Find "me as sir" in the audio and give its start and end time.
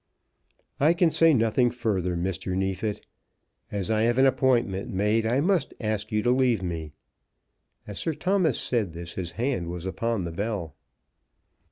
6.63-8.15